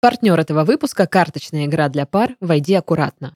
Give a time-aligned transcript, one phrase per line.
[0.00, 3.32] Партнер этого выпуска– карточная игра для пар «Войди аккуратно».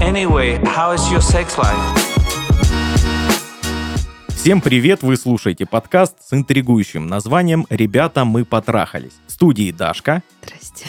[0.00, 1.76] Anyway, how is your sex life?
[4.28, 5.02] Всем привет!
[5.02, 9.12] Вы слушаете подкаст с интригующим названием «Ребята, мы потрахались».
[9.26, 10.22] В студии Дашка.
[10.40, 10.86] Здрасте.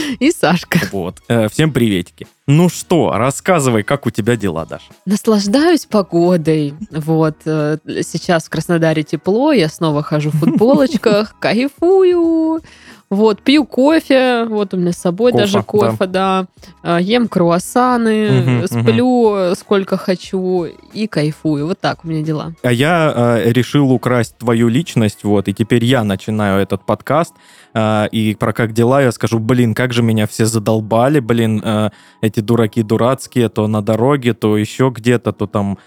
[0.18, 0.78] И Сашка.
[0.92, 1.18] Вот.
[1.28, 2.26] Э, всем приветики.
[2.46, 4.84] Ну что, рассказывай, как у тебя дела, Даша?
[5.06, 6.74] Наслаждаюсь погодой.
[6.90, 7.36] Вот.
[7.44, 12.60] э, Сейчас в Краснодаре тепло, я снова хожу в футболочках, кайфую.
[13.10, 16.46] Вот, пью кофе, вот у меня с собой Кофе, даже кофе, да.
[16.84, 21.66] Э, Ем круассаны, Мгм, сплю э, сколько хочу и кайфую.
[21.66, 22.52] Вот так у меня дела.
[22.62, 23.12] А я
[23.44, 27.34] э, решил украсть твою личность, вот, и теперь я начинаю этот подкаст,
[27.74, 31.90] э, и про как дела я скажу, блин, как же меня все задолбали, блин, э,
[32.20, 35.78] эти дураки дурацкие, то на дороге, то еще где-то, то там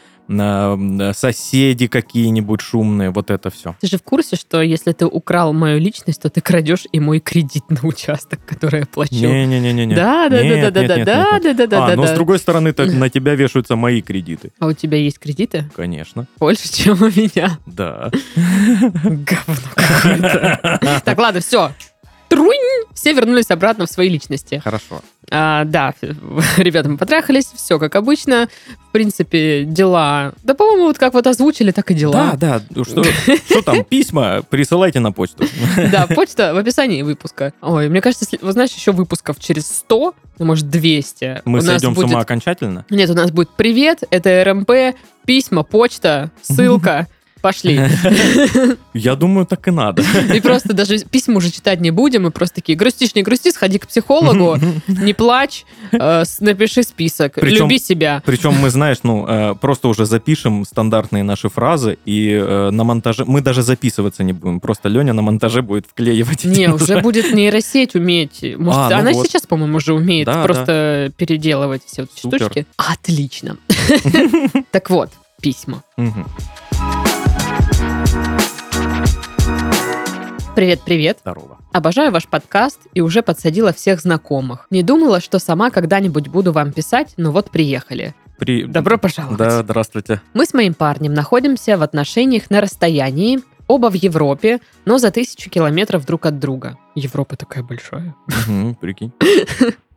[1.14, 3.76] соседи какие-нибудь шумные, вот это все.
[3.82, 7.20] Ты же в курсе, что если ты украл мою личность, то ты крадешь и мой
[7.20, 9.14] кредит на участок, который я плачу.
[9.14, 9.96] Не-не-не-не.
[9.96, 12.74] Да, да, да, да, да, да, да, да, да, да, А, но с другой стороны,
[12.74, 14.52] то на тебя вешаются мои кредиты.
[14.60, 15.70] А у тебя есть кредиты?
[15.76, 17.60] Конечно, Больше, чем у меня.
[17.66, 18.10] да.
[18.36, 21.02] Говно какое-то.
[21.04, 21.72] Так, ладно, все.
[22.30, 22.73] Труинь!
[22.94, 24.62] Все вернулись обратно в свои личности.
[24.64, 25.02] Хорошо.
[25.32, 25.94] А, да,
[26.58, 28.48] ребята, мы потрахались, все как обычно.
[28.90, 30.34] В принципе, дела...
[30.44, 32.36] Да, по-моему, вот как вот озвучили, так и дела.
[32.36, 35.46] Да, да, что, что там, письма присылайте на почту.
[35.92, 37.54] Да, почта в описании выпуска.
[37.62, 41.42] Ой, мне кажется, вот знаешь, еще выпусков через 100, ну, может, 200.
[41.46, 42.10] Мы у сойдем будет...
[42.10, 42.86] с ума окончательно?
[42.90, 47.08] Нет, у нас будет привет, это РМП, письма, почта, ссылка.
[47.44, 47.78] Пошли.
[48.94, 50.02] Я думаю, так и надо.
[50.34, 53.80] И просто даже письма уже читать не будем, мы просто такие, грустишь, не грусти, сходи
[53.80, 58.24] к психологу, не плачь, э, напиши список, люби себя.
[58.26, 63.26] Причем мы, знаешь, ну, э, просто уже запишем стандартные наши фразы, и э, на монтаже...
[63.26, 66.46] Мы даже записываться не будем, просто Леня на монтаже будет вклеивать.
[66.46, 68.42] Не, уже будет нейросеть уметь.
[68.58, 72.66] Может, А, ну она сейчас, по-моему, уже умеет просто переделывать все вот эти штучки.
[72.78, 73.58] Отлично.
[74.72, 75.10] Так вот,
[75.42, 75.84] письма.
[75.98, 76.26] Мгм.
[80.56, 81.18] Привет-привет.
[81.22, 81.58] Здорово.
[81.72, 84.68] Обожаю ваш подкаст и уже подсадила всех знакомых.
[84.70, 88.14] Не думала, что сама когда-нибудь буду вам писать, но вот приехали.
[88.38, 88.66] При...
[88.66, 89.40] Добро пожаловать.
[89.40, 90.22] Да, здравствуйте.
[90.36, 95.50] Мы с моим парнем находимся в отношениях на расстоянии, оба в Европе, но за тысячу
[95.50, 96.78] километров друг от друга.
[96.94, 98.14] Европа такая большая.
[98.80, 99.12] Прикинь.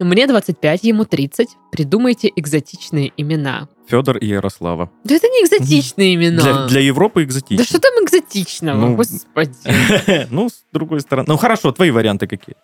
[0.00, 1.48] Мне 25, ему 30.
[1.72, 3.68] Придумайте экзотичные имена.
[3.88, 4.90] Федор и Ярослава.
[5.02, 6.42] Да это не экзотичные имена.
[6.42, 7.64] Для, для Европы Да экзотично.
[7.64, 9.54] что там экзотичного, Ну, господи.
[10.30, 11.26] Ну, с другой стороны.
[11.28, 12.54] Ну, хорошо, твои варианты какие?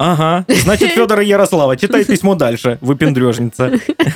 [0.00, 1.76] Ага, значит, Федор и Ярослава.
[1.76, 3.70] Читай письмо дальше, выпендрежница.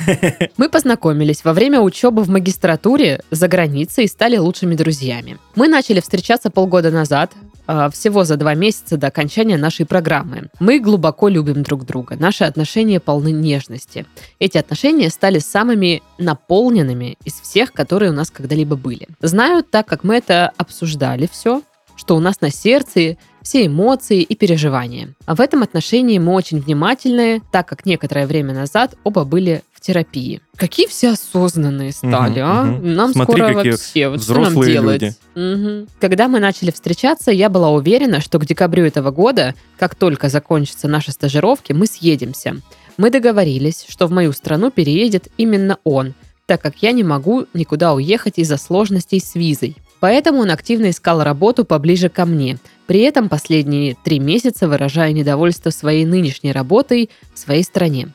[0.57, 5.37] Мы познакомились во время учебы в магистратуре за границей и стали лучшими друзьями.
[5.55, 7.33] Мы начали встречаться полгода назад,
[7.67, 10.49] а, всего за два месяца до окончания нашей программы.
[10.59, 12.15] Мы глубоко любим друг друга.
[12.17, 14.07] Наши отношения полны нежности.
[14.39, 19.07] Эти отношения стали самыми наполненными из всех, которые у нас когда-либо были.
[19.21, 21.61] Знаю, так как мы это обсуждали все,
[21.95, 25.13] что у нас на сердце все эмоции и переживания.
[25.27, 29.81] А в этом отношении мы очень внимательные, так как некоторое время назад оба были в
[29.81, 30.41] терапии.
[30.57, 32.63] Какие все осознанные стали, Мгм, а?
[32.63, 32.93] мгм.
[32.95, 35.01] Нам Смотри, скоро какие вообще, вот что нам делать?
[35.03, 35.15] люди.
[35.35, 35.87] Мгм.
[35.99, 40.87] Когда мы начали встречаться, я была уверена, что к декабрю этого года, как только закончатся
[40.87, 42.55] наши стажировки, мы съедемся.
[42.97, 46.15] Мы договорились, что в мою страну переедет именно он,
[46.47, 49.75] так как я не могу никуда уехать из-за сложностей с визой.
[49.99, 55.69] Поэтому он активно искал работу поближе ко мне, при этом последние три месяца выражая недовольство
[55.69, 58.09] своей нынешней работой в своей стране.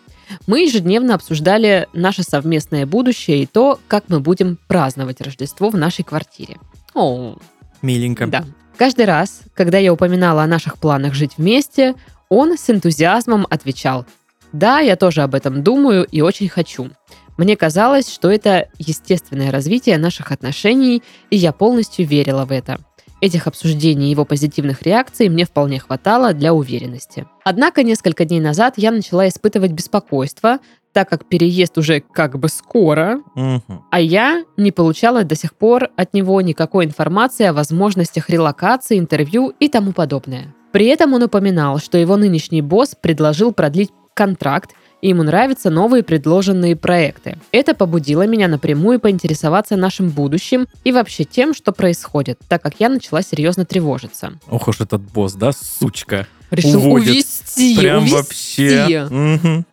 [0.47, 6.04] Мы ежедневно обсуждали наше совместное будущее и то, как мы будем праздновать Рождество в нашей
[6.04, 6.58] квартире.
[6.94, 7.36] О,
[7.82, 8.26] Миленько.
[8.26, 8.44] да.
[8.76, 11.94] Каждый раз, когда я упоминала о наших планах жить вместе,
[12.28, 14.06] он с энтузиазмом отвечал
[14.52, 16.91] «Да, я тоже об этом думаю и очень хочу».
[17.37, 22.81] Мне казалось, что это естественное развитие наших отношений, и я полностью верила в это.
[23.20, 27.26] Этих обсуждений и его позитивных реакций мне вполне хватало для уверенности.
[27.44, 30.58] Однако несколько дней назад я начала испытывать беспокойство,
[30.93, 33.84] так как переезд уже как бы скоро, Мгм.
[33.90, 39.52] а я не получала до сих пор от него никакой информации о возможностях релокации, интервью
[39.61, 40.55] и тому подобное.
[40.73, 44.70] При этом он упоминал, что его нынешний босс предложил продлить контракт,
[45.00, 47.38] и ему нравятся новые предложенные проекты.
[47.52, 52.88] Это побудило меня напрямую поинтересоваться нашим будущим и вообще тем, что происходит, так как я
[52.88, 54.38] начала серьезно тревожиться.
[54.49, 56.26] Ох уж этот босс, да, сучка.
[56.50, 57.08] Решил уводит.
[57.11, 58.14] увести, Прям увести.
[58.17, 59.06] вообще.
[59.11, 59.64] Ну,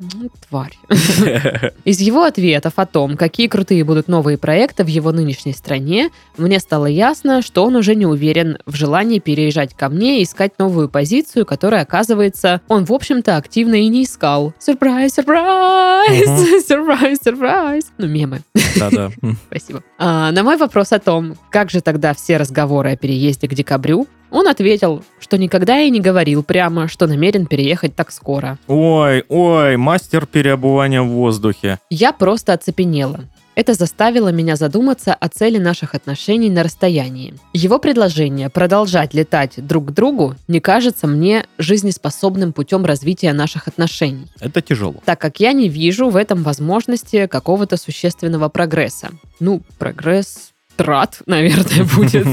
[0.47, 0.77] Тварь.
[1.85, 6.59] Из его ответов о том, какие крутые будут новые проекты в его нынешней стране, мне
[6.59, 10.89] стало ясно, что он уже не уверен в желании переезжать ко мне и искать новую
[10.89, 14.53] позицию, которая, оказывается, он, в общем-то, активно и не искал.
[14.59, 17.85] Сюрприз, сюрприз, сюрприз, сюрприз.
[17.97, 18.41] Ну, мемы.
[18.77, 19.09] Да-да.
[19.49, 19.83] Спасибо.
[19.97, 24.07] А, на мой вопрос о том, как же тогда все разговоры о переезде к декабрю,
[24.31, 28.57] он ответил, что никогда и не говорил прямо, что намерен переехать так скоро.
[28.67, 31.79] Ой, ой, мастер переобувания в воздухе.
[31.89, 33.21] Я просто оцепенела.
[33.55, 37.33] Это заставило меня задуматься о цели наших отношений на расстоянии.
[37.53, 44.27] Его предложение продолжать летать друг к другу не кажется мне жизнеспособным путем развития наших отношений,
[44.39, 44.97] Это тяжело.
[45.05, 49.09] так как я не вижу в этом возможности какого-то существенного прогресса.
[49.39, 52.27] Ну, прогресс трат, наверное, будет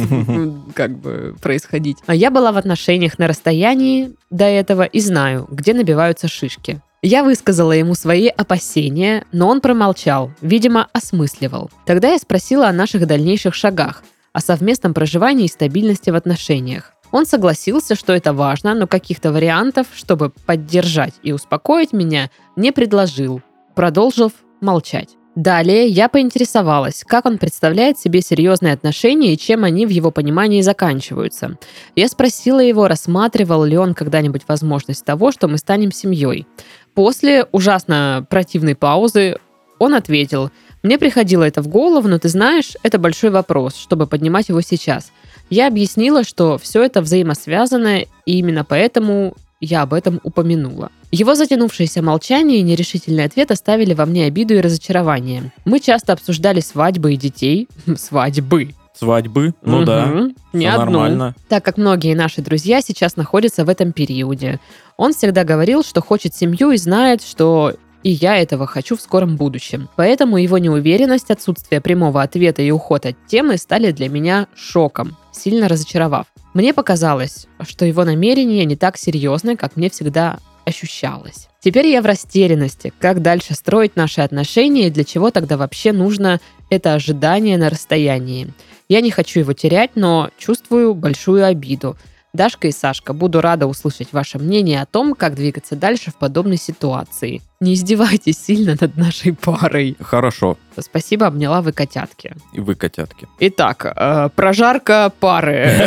[0.75, 1.99] как бы происходить.
[2.06, 6.81] А я была в отношениях на расстоянии до этого и знаю, где набиваются шишки.
[7.02, 11.70] Я высказала ему свои опасения, но он промолчал, видимо, осмысливал.
[11.85, 14.02] Тогда я спросила о наших дальнейших шагах,
[14.32, 16.93] о совместном проживании и стабильности в отношениях.
[17.12, 23.43] Он согласился, что это важно, но каких-то вариантов, чтобы поддержать и успокоить меня, не предложил,
[23.75, 25.11] продолжив молчать.
[25.34, 30.60] Далее я поинтересовалась, как он представляет себе серьезные отношения и чем они в его понимании
[30.60, 31.58] заканчиваются.
[31.96, 36.46] Я спросила его, рассматривал ли он когда-нибудь возможность того, что мы станем семьей.
[36.94, 39.38] После ужасно противной паузы
[39.81, 40.50] он ответил,
[40.84, 45.10] «Мне приходило это в голову, но ты знаешь, это большой вопрос, чтобы поднимать его сейчас.
[45.50, 50.92] Я объяснила, что все это взаимосвязано, и именно поэтому я об этом упомянула.
[51.14, 55.52] Его затянувшееся молчание и нерешительный ответ оставили во мне обиду и разочарование.
[55.64, 57.69] Мы часто обсуждали свадьбы и детей.
[57.96, 58.75] Свадьбы.
[58.99, 59.55] Свадьбы?
[59.62, 60.06] Ну да.
[60.06, 60.34] Мгм.
[60.52, 60.90] Не одну.
[60.90, 61.37] нормально.
[61.49, 64.58] Так как многие наши друзья сейчас находятся в этом периоде.
[64.96, 69.37] Он всегда говорил, что хочет семью и знает, что и я этого хочу в скором
[69.37, 69.88] будущем.
[69.94, 75.69] Поэтому его неуверенность, отсутствие прямого ответа и уход от темы стали для меня шоком, сильно
[75.69, 76.26] разочаровав.
[76.55, 81.49] Мне показалось, что его намерения не так серьезны, как мне всегда ощущалось.
[81.61, 86.40] Теперь я в растерянности, как дальше строить наши отношения и для чего тогда вообще нужно
[86.70, 88.52] это ожидание на расстоянии.
[88.88, 91.96] Я не хочу его терять, но чувствую большую обиду.
[92.34, 96.56] Дашка и Сашка, буду рада услышать ваше мнение о том, как двигаться дальше в подобной
[96.56, 97.40] ситуации.
[97.60, 99.96] Не издевайтесь сильно над нашей парой.
[100.00, 100.58] Хорошо.
[100.76, 102.34] Спасибо, обняла вы котятки.
[102.52, 103.28] И вы котятки.
[103.38, 105.86] Итак, э, прожарка пары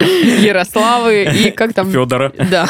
[0.00, 1.92] Ярославы и как там...
[1.92, 2.32] Федора.
[2.50, 2.68] Да.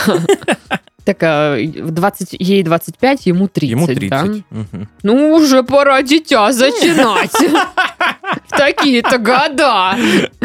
[1.04, 3.94] Так, а, в 20, ей 25, ему 30, Ему да?
[3.94, 4.44] 30.
[4.50, 4.88] Мгм.
[5.02, 7.32] Ну, уже пора дитя зачинать.
[8.48, 9.96] В такие-то года.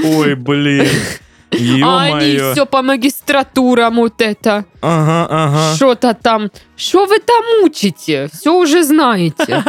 [0.02, 0.88] Ой, блин.
[1.84, 4.66] А они все по магистратурам вот это.
[4.82, 5.76] Ага, ага.
[5.76, 6.50] Что-то там.
[6.76, 8.30] Что вы там учите?
[8.32, 9.64] Все уже знаете.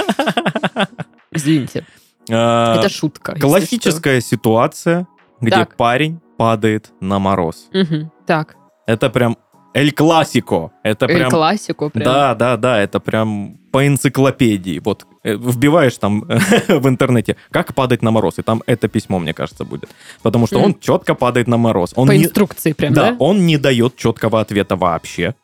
[1.33, 1.85] Извините,
[2.31, 3.35] А, это шутка.
[3.39, 5.07] Классическая ситуация,
[5.41, 7.69] где парень падает на мороз.
[8.27, 9.37] Так, Это прям
[9.75, 10.71] эль классико.
[10.83, 11.31] Это Эль прям...
[11.31, 12.05] классику прям.
[12.05, 14.81] Да, да, да, это прям по энциклопедии.
[14.85, 16.21] Вот э, вбиваешь там
[16.69, 19.91] в интернете, как падать на мороз, и там это письмо, мне кажется, будет.
[20.23, 21.93] Потому что он четко падает на мороз.
[21.97, 23.17] Он По не, инструкции прям, да, да?
[23.19, 25.35] он не дает четкого ответа вообще.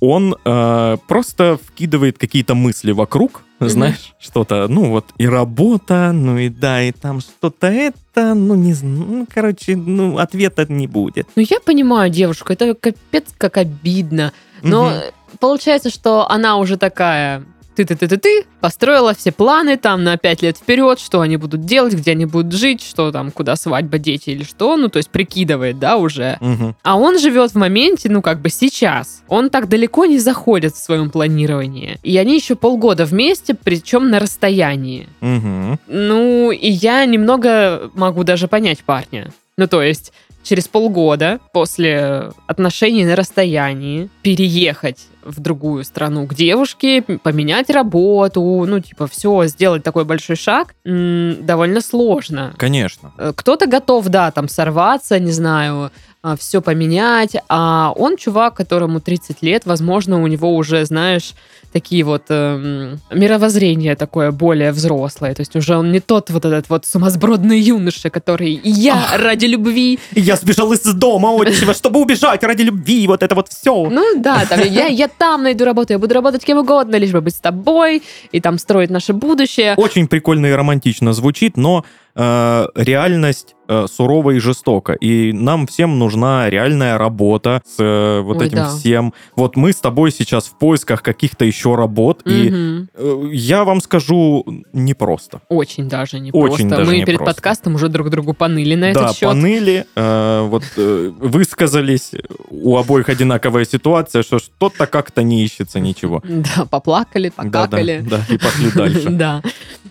[0.00, 6.48] Он э, просто вкидывает какие-то мысли вокруг, знаешь, что-то, ну вот и работа, ну и
[6.48, 11.28] да, и там что-то это, ну не знаю, ну, короче, ну ответа не будет.
[11.36, 14.32] Ну, я понимаю девушку, это капец как обидно.
[14.62, 15.02] Но
[15.38, 21.20] получается, что она уже такая ты-ты-ты-ты-ты, построила все планы там на пять лет вперед, что
[21.20, 24.88] они будут делать, где они будут жить, что там, куда свадьба, дети или что, ну,
[24.88, 26.38] то есть прикидывает, да, уже.
[26.40, 26.76] Мгм.
[26.82, 29.22] А он живет в моменте, ну, как бы сейчас.
[29.28, 31.98] Он так далеко не заходит в своем планировании.
[32.02, 35.08] И они еще полгода вместе, причем на расстоянии.
[35.20, 35.78] Мгм.
[35.86, 39.30] Ну, и я немного могу даже понять парня.
[39.56, 40.12] Ну, то есть,
[40.44, 48.78] через полгода после отношений на расстоянии переехать в другую страну к девушке, поменять работу, ну,
[48.80, 52.52] типа, все, сделать такой большой шаг, м, довольно сложно.
[52.58, 53.12] Конечно.
[53.18, 55.90] Э, Кто-то готов, да, там сорваться, не знаю,
[56.38, 61.34] все поменять, а он чувак, которому 30 лет, возможно, у него уже, знаешь,
[61.72, 66.70] такие вот эм, мировоззрение такое более взрослое, то есть уже он не тот вот этот
[66.70, 72.42] вот сумасбродный юноша, который «И я ради любви, Я сбежал из дома отчего, чтобы убежать
[72.44, 73.74] ради любви, вот это вот все.
[73.90, 77.20] ну да, там, я, я там найду работу, я буду работать кем угодно, лишь бы
[77.20, 78.02] быть с тобой
[78.32, 79.74] и там строить наше будущее.
[79.76, 81.84] Очень прикольно и романтично звучит, но
[82.16, 84.92] э, реальность э, сурова и жестока.
[84.92, 88.68] И нам всем нужна реальная работа с э, вот Ой, этим да.
[88.68, 89.14] всем.
[89.36, 92.20] Вот мы с тобой сейчас в поисках каких-то еще работ.
[92.26, 92.88] И Мгм.
[92.94, 94.44] э, я вам скажу,
[94.74, 95.40] непросто.
[95.48, 97.34] Очень даже не Очень даже Мы не перед просто.
[97.34, 99.28] подкастом уже друг другу поныли на да, этот счет.
[99.30, 102.12] поныли, э, вот э, высказались,
[102.50, 106.22] у обоих одинаковая ситуация, что что-то как-то не ищется ничего.
[106.28, 108.04] Да, поплакали, Да, да, покакали.
[108.08, 109.08] да, и пошли дальше.
[109.14, 109.42] Да.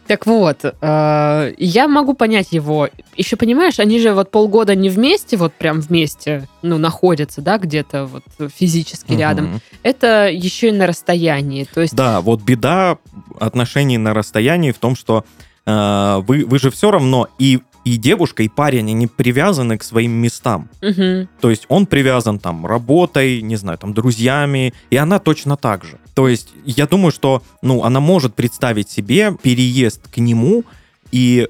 [0.08, 2.90] Так вот, э, я могу понять его.
[3.16, 8.06] Еще понимаешь, они же вот полгода не вместе, вот прям вместе, ну, находятся, да, где-то
[8.06, 9.46] вот физически рядом.
[9.46, 9.62] Мгм.
[9.84, 11.66] Это еще и на расстоянии.
[11.66, 12.98] То есть, Да, вот беда
[13.40, 15.26] отношений на расстоянии в том, что
[15.66, 20.12] э, вы, вы же все равно и, и девушка, и парень, они привязаны к своим
[20.12, 20.70] местам.
[20.82, 25.84] мгм, То есть он привязан там работой, не знаю, там друзьями, и она точно так
[25.84, 26.00] же.
[26.14, 30.64] То есть я думаю, что ну, она может представить себе переезд к нему
[31.12, 31.48] и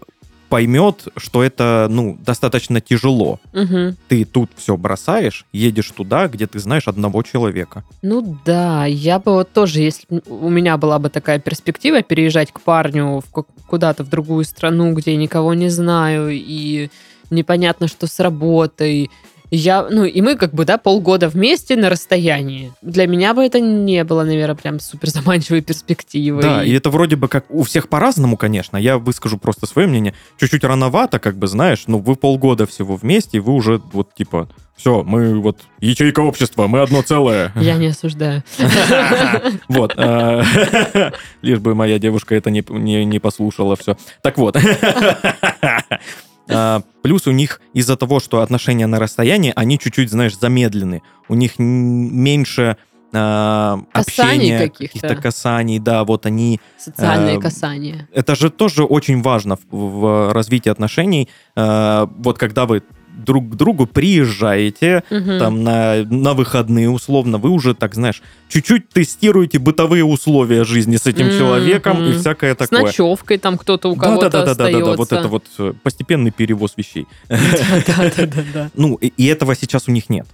[0.54, 3.40] поймет, что это ну, достаточно тяжело.
[3.54, 3.98] мгм.
[4.08, 7.84] Ты тут все бросаешь, едешь туда, где ты знаешь одного человека.
[8.04, 12.62] Ну да, я бы вот тоже, если у меня была бы такая перспектива переезжать к
[12.62, 16.92] парню в ку- куда-то в другую страну, где я никого не знаю, и
[17.32, 19.10] непонятно, что с работой.
[19.56, 22.74] Я, ну, и мы как бы, да, полгода вместе на расстоянии.
[22.82, 26.42] Для меня бы это не было, наверное, прям супер заманчивой перспективой.
[26.42, 28.78] Да, и это вроде бы как у всех по-разному, конечно.
[28.78, 30.16] Я выскажу просто свое мнение.
[30.40, 34.50] Чуть-чуть рановато, как бы, знаешь, ну, вы полгода всего вместе, и вы уже вот типа,
[34.76, 37.52] все, мы вот ячейка общества, мы одно целое.
[37.56, 38.42] Я не осуждаю.
[39.68, 39.94] Вот.
[39.96, 40.44] э,
[41.44, 43.98] Лишь бы моя девушка это не послушала все.
[44.24, 44.58] Так вот.
[46.50, 51.02] А, Плюс у них из-за того, что отношения на расстоянии, они чуть-чуть, знаешь, замедлены.
[51.28, 52.78] У них меньше
[53.12, 54.98] Касаний общения, каких-то.
[55.00, 56.60] каких-то касаний, да, вот они...
[56.80, 58.10] Социальные Э, касания.
[58.12, 61.30] Это же тоже очень важно в, в развитии отношений.
[61.56, 62.82] Э, Вот когда вы
[63.18, 65.40] друг к другу приезжаете, Мгм.
[65.40, 71.06] там на, на выходные условно, вы уже, так знаешь, чуть-чуть тестируете бытовые условия жизни с
[71.08, 71.38] этим Мгм.
[71.38, 72.84] человеком и всякое С такое.
[72.84, 75.16] ночевкой там кто-то у кого-то Да-да-да-да-да, вот остается.
[75.16, 77.08] это вот э, постепенный перевоз вещей.
[77.30, 78.70] Да-да-да-да.
[78.76, 80.28] Ну, и, этого сейчас у них нет.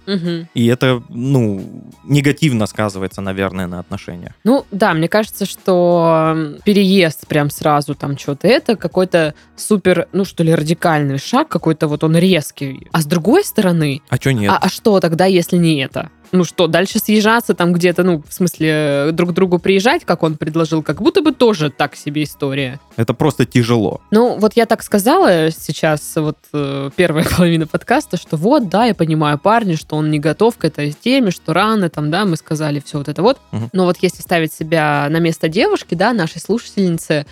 [0.54, 4.32] И это, ну, негативно сказывается, наверное, на отношениях.
[4.44, 10.42] Ну, да, мне кажется, что переезд прям сразу там что-то, это какой-то супер, ну что
[10.44, 12.69] ли, радикальный шаг, какой-то вот он резкий.
[12.92, 14.50] А с другой стороны, А что нет?
[14.50, 16.10] а, а что тогда, если не это?
[16.32, 20.22] Ну что, дальше съезжаться там где-то, ну, в смысле, э, друг к другу приезжать, как
[20.22, 22.78] он предложил, как будто бы тоже так себе история.
[22.96, 24.00] Это просто тяжело.
[24.12, 28.94] Ну, вот я так сказала сейчас, вот э, первая половина подкаста, что вот, да, я
[28.94, 32.80] понимаю парня, что он не готов к этой теме, что рано там, да, мы сказали
[32.84, 33.38] все вот это вот.
[33.50, 33.70] Мгм.
[33.72, 37.26] Но вот если ставить себя на место девушки, да, нашей слушательницы,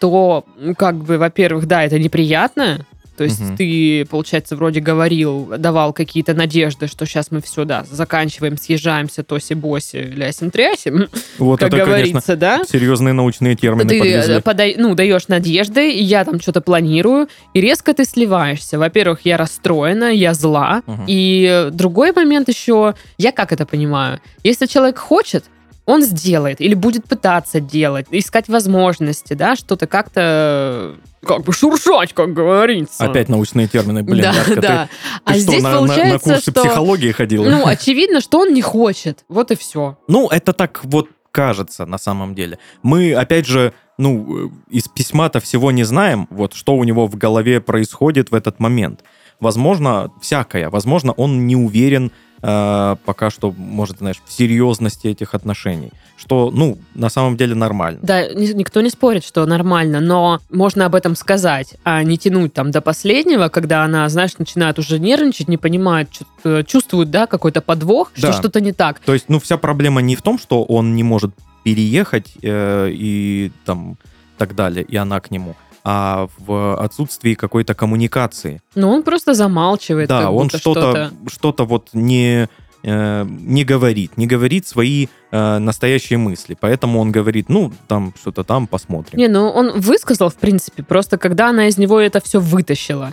[0.00, 0.44] то,
[0.76, 2.84] как бы, во-первых, да, это неприятно,
[3.16, 3.56] то есть Мгм.
[3.56, 10.12] ты, получается, вроде говорил, давал какие-то надежды, что сейчас мы все, да, заканчиваем, съезжаемся, тоси-боси,
[10.14, 12.62] лясим-трясим, Вот как это, говорится, конечно, да?
[12.68, 14.34] серьезные научные термины ты подвезли.
[14.36, 18.78] э, подай- ну, даешь надежды, я там что-то планирую, и резко ты сливаешься.
[18.78, 20.82] Во-первых, я расстроена, я зла.
[20.86, 21.04] Мгм.
[21.06, 24.20] И другой момент еще, я как это понимаю?
[24.42, 25.44] Если человек хочет,
[25.84, 32.12] он сделает или будет пытаться делать, искать возможности, да, что-то как-то э, как бы шуршать,
[32.12, 33.04] как говорится.
[33.04, 34.86] Опять научные термины, блин, да, ты- да.
[34.86, 34.90] ты
[35.24, 37.48] а что, здесь на, на- на получается, курсы что психологии ходила?
[37.48, 39.98] ну очевидно, что он не хочет, вот и все.
[40.08, 42.58] Ну, это так вот кажется на самом деле.
[42.82, 47.16] Мы, опять же, ну, э, из письма-то всего не знаем, вот что у него в
[47.16, 49.02] голове происходит в этот момент.
[49.40, 50.70] Возможно, всякое.
[50.70, 52.12] Возможно, он не уверен
[52.42, 55.90] э, пока что, может, знаешь, в серьезности этих отношений.
[56.16, 57.98] Что, ну, на самом деле нормально.
[58.02, 62.52] Да, ни- никто не спорит, что нормально, но можно об этом сказать, а не тянуть
[62.52, 66.08] там до последнего, когда она, знаешь, начинает уже нервничать, не понимает,
[66.44, 68.32] э, чувствует, да, какой-то подвох, что Да.
[68.34, 68.98] что-то не так.
[69.00, 71.32] То есть, ну, вся проблема не в том, что он не может
[71.64, 73.96] переехать э, и там
[74.38, 78.60] так далее, и она к нему, а в отсутствии какой-то коммуникации.
[78.74, 82.48] Но он просто замалчивает, Да, он будто что-то, что-то вот не,
[82.84, 86.56] э, не говорит, не говорит свои э, настоящие мысли.
[86.60, 89.18] Поэтому он говорит, ну, там что-то там посмотрим.
[89.18, 93.12] Не, ну он высказал, в принципе, просто когда она из него это все вытащила.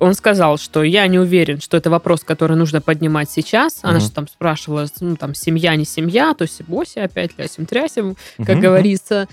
[0.00, 3.78] Он сказал, что я не уверен, что это вопрос, который нужно поднимать сейчас.
[3.82, 4.00] Она Мгм.
[4.00, 8.60] же там спрашивала, ну, там, семья, не семья, то есть боси опять лясим-трясим, как Мгм,
[8.60, 9.28] говорится.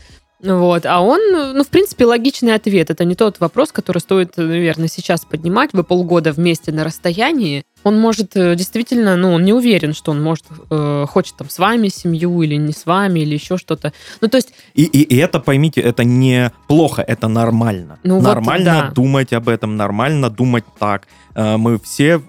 [0.46, 0.86] Вот.
[0.86, 2.90] А он, ну, в принципе, логичный ответ.
[2.90, 5.72] Это не тот вопрос, который стоит, наверное, сейчас поднимать.
[5.74, 7.64] Вы полгода вместе на расстоянии.
[7.84, 11.60] Он может э, действительно, ну, он не уверен, что он может, э, хочет там с
[11.60, 13.94] вами семью или не с вами, или еще что-то.
[14.22, 14.54] Ну, то есть...
[14.74, 18.00] И, и, и это, поймите, это не плохо, это нормально.
[18.04, 18.92] Ну, вот нормально да.
[18.92, 21.08] думать об этом, нормально думать так.
[21.36, 22.20] Э, Мы все э,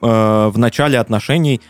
[0.49, 1.61] в начале отношений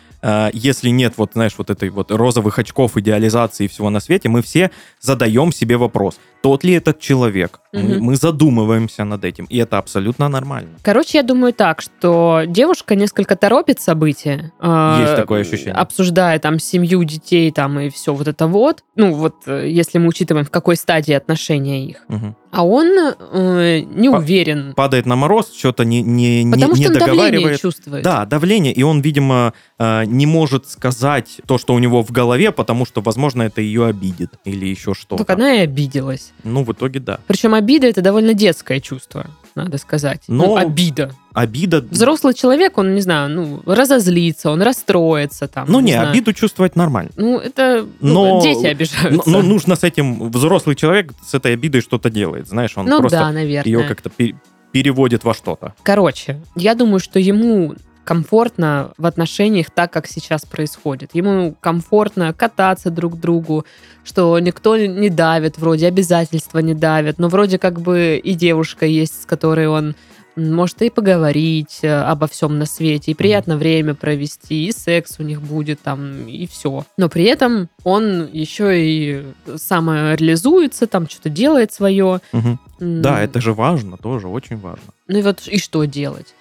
[0.52, 4.71] если нет вот, знаешь, вот этой вот розовых очков, идеализации всего на свете, мы все
[5.00, 7.61] задаем себе вопрос, тот ли этот человек.
[7.73, 8.04] Мы, Мгм.
[8.04, 10.71] мы задумываемся над этим, и это абсолютно нормально.
[10.83, 14.52] Короче, я думаю так, что девушка несколько торопит события.
[14.61, 15.75] э, Есть такое ощущение.
[15.75, 18.83] Обсуждая там семью, детей там и все вот это вот.
[18.97, 22.04] Ну, вот э, если мы учитываем, в какой стадии отношения их.
[22.09, 22.35] Мгм.
[22.56, 24.72] А он э, не уверен.
[24.75, 27.60] Падает на мороз, что-то не, не, не, Потому не давление договаривает.
[27.60, 28.02] чувствует.
[28.02, 32.52] Да, давление, и он, видимо, э, не может сказать то, что у него в голове,
[32.52, 35.18] потому что, возможно, это ее обидит или еще что-то.
[35.18, 36.32] Только она и обиделась.
[36.44, 37.20] Ну, в итоге, да.
[37.26, 40.22] Причем обида это довольно детское чувство, надо сказать.
[40.28, 41.12] Но- Ну, обида.
[41.32, 41.80] Обида...
[41.80, 45.66] Взрослый человек, он, не знаю, ну, разозлится, он расстроится там.
[45.68, 46.10] Ну, не, знаю.
[46.10, 47.10] обиду чувствовать нормально.
[47.16, 49.30] Ну, это ну, Но- дети Но, обижаются.
[49.30, 50.30] но нужно с этим...
[50.30, 53.70] Взрослый человек с этой обидой что-то делает, знаешь, он ну просто да, наверное.
[53.72, 54.34] ее как-то пе-
[54.72, 55.75] переводит во что-то.
[55.82, 57.75] Короче, я думаю, что ему
[58.06, 61.10] комфортно в отношениях так, как сейчас происходит.
[61.14, 63.66] Ему комфортно кататься друг к другу,
[64.04, 69.22] что никто не давит, вроде обязательства не давят, но вроде как бы и девушка есть,
[69.22, 69.94] с которой он
[70.36, 75.22] может и поговорить э, обо всем на свете, и приятно время провести, и секс у
[75.22, 76.84] них будет там, и все.
[76.98, 79.25] Но при этом он еще и
[79.56, 82.20] самореализуется, там что-то делает свое.
[82.32, 84.92] М, Да, это же важно, тоже очень важно.
[85.08, 86.34] ну и вот и что делать?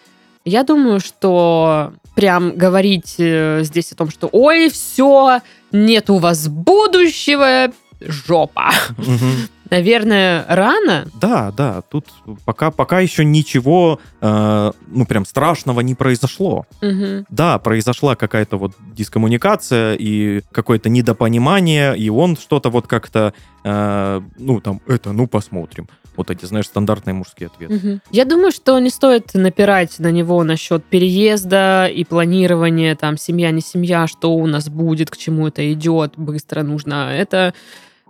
[0.45, 6.47] Я думаю, что прям говорить э, здесь о том, что ой, все, нет у вас
[6.47, 8.71] будущего, жопа.
[8.97, 9.49] Мгм.
[9.71, 11.07] Наверное, рано.
[11.19, 12.05] Да, да, тут
[12.45, 16.67] пока, пока еще ничего, э, ну, прям страшного не произошло.
[16.81, 17.25] Мгм.
[17.29, 23.33] Да, произошла какая-то вот дискоммуникация и какое-то недопонимание, и он что-то вот как-то,
[23.63, 25.89] э, ну, там, это, ну, посмотрим.
[26.17, 27.73] Вот эти, знаешь, стандартные мужские ответы.
[27.75, 28.01] Мгм.
[28.11, 33.61] Я думаю, что не стоит напирать на него насчет переезда и планирования, там, семья, не
[33.61, 37.11] семья, что у нас будет, к чему это идет, быстро нужно.
[37.13, 37.53] Это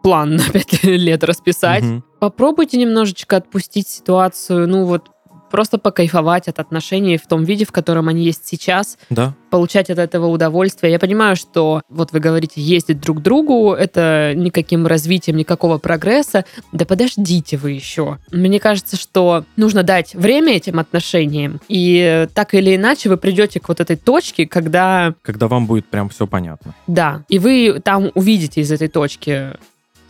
[0.03, 1.83] план на пять лет расписать.
[1.83, 2.03] Мгм.
[2.19, 5.09] попробуйте немножечко отпустить ситуацию, ну вот
[5.55, 9.33] просто покайфовать от отношений в том виде, в котором они есть сейчас, Да.
[9.50, 10.91] получать от этого удовольствие.
[10.91, 16.44] Я понимаю, что вот вы говорите, ездить друг к другу, это никаким развитием, никакого прогресса.
[16.74, 18.18] Да подождите вы еще.
[18.33, 23.70] Мне кажется, что нужно дать время этим отношениям, и так или иначе вы придете к
[23.70, 26.75] вот этой точке, когда Когда вам будет прям все понятно.
[26.87, 29.51] да, и вы там увидите из этой точки,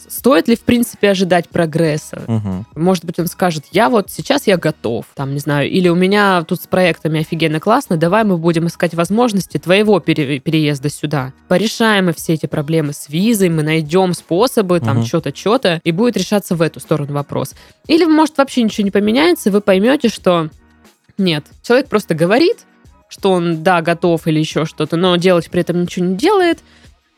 [0.07, 2.65] стоит ли в принципе ожидать прогресса, Мгм.
[2.75, 6.43] может быть, он скажет, я вот сейчас я готов, там, не знаю, или у меня
[6.43, 11.33] тут с проектами офигенно классно, давай мы будем искать возможности твоего пере- переезда сюда.
[11.47, 15.05] Порешаем мы все эти проблемы с визой, мы найдем способы, там, Мгм.
[15.05, 17.53] что-то, что-то, и будет решаться в эту сторону вопрос.
[17.87, 20.49] Или, может, вообще ничего не поменяется, и вы поймете, что
[21.17, 22.57] нет, человек просто говорит,
[23.07, 26.59] что он, да, готов или еще что-то, но делать при этом ничего не делает,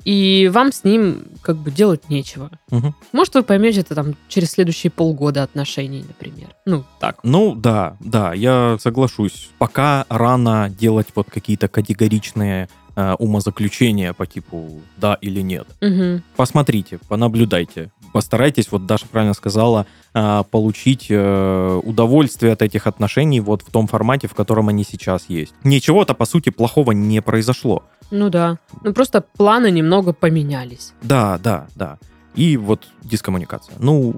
[0.07, 2.49] и вам с ним как бы делать нечего.
[2.71, 2.95] Мгм.
[3.11, 6.47] Может, вы поймете это там через следующие полгода отношений, например.
[6.65, 7.19] Ну, так.
[7.23, 9.49] Ну, да, да, я соглашусь.
[9.57, 15.67] Пока рано делать вот какие-то категоричные э, умозаключения по типу да или нет.
[15.81, 16.23] Мгм.
[16.37, 17.91] Посмотрите, понаблюдайте.
[18.13, 23.87] Постарайтесь, вот Даша правильно сказала, э, получить э, удовольствие от этих отношений вот в том
[23.87, 25.53] формате, в котором они сейчас есть.
[25.63, 27.83] Ничего-то, по сути, плохого не произошло.
[28.11, 28.57] Ну да.
[28.83, 30.93] Ну просто планы немного поменялись.
[31.01, 31.97] Да, да, да.
[32.35, 33.75] И вот дискоммуникация.
[33.79, 34.15] Ну,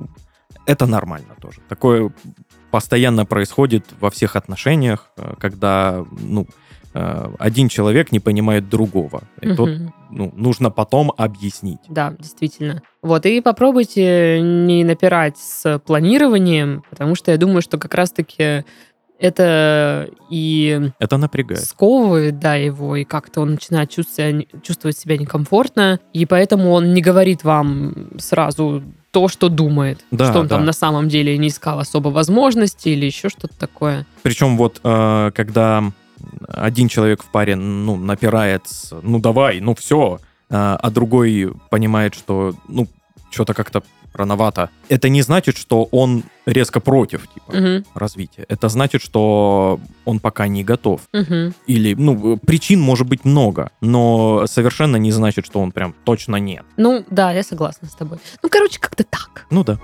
[0.65, 1.59] это нормально тоже.
[1.67, 2.11] Такое
[2.71, 6.45] постоянно происходит во всех отношениях, э, когда, ну,
[6.93, 9.23] э, один человек не понимает другого.
[9.41, 9.93] И тут, Мгм.
[10.09, 11.79] Ну, нужно потом объяснить.
[11.87, 12.81] Да, действительно.
[13.01, 18.63] Вот, и попробуйте не напирать с планированием, потому что я думаю, что как раз-таки
[19.19, 21.63] это и Это напрягает.
[21.63, 27.01] сковывает, да, его, и как-то он начинает чувствовать, чувствовать себя некомфортно, и поэтому он не
[27.01, 30.65] говорит вам сразу то, что думает, Да, что он там да.
[30.67, 34.05] на самом деле не искал особо возможности или еще что-то такое.
[34.21, 35.83] Причем вот э, когда
[36.47, 38.63] один человек в паре, ну, напирает,
[39.03, 42.87] ну, давай, ну, все, а другой понимает, что, ну,
[43.31, 44.69] что-то как-то рановато.
[44.89, 48.43] Это не значит, что он резко против типа, Мгм, развития.
[48.49, 51.01] Это значит, что он пока не готов.
[51.13, 51.53] мгм.
[51.67, 56.65] Или, ну, причин может быть много, но совершенно не значит, что он прям точно нет.
[56.77, 58.17] Ну, да, я согласна с тобой.
[58.41, 59.45] Ну, короче, как-то так.
[59.51, 59.77] Ну да.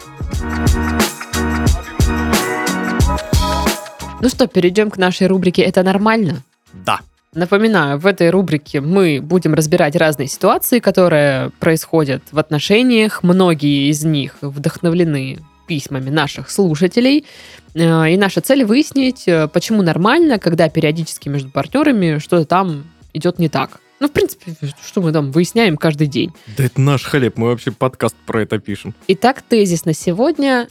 [4.22, 6.44] Ну что, перейдем к нашей рубрике «Это нормально?»
[6.86, 7.00] Да.
[7.34, 13.24] Напоминаю, в этой рубрике мы будем разбирать разные ситуации, которые происходят в отношениях.
[13.24, 17.26] Многие из них вдохновлены письмами наших слушателей.
[17.74, 23.38] Э, И наша цель выяснить, э, почему нормально, когда периодически между партнерами что-то там идет
[23.38, 23.80] не так.
[24.00, 26.32] Ну, в принципе, что мы там выясняем каждый день.
[26.58, 28.94] Да это наш хлеб, мы вообще подкаст про это пишем.
[29.08, 30.68] Итак, тезис на сегодня.